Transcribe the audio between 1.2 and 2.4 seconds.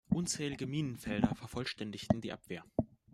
vervollständigten die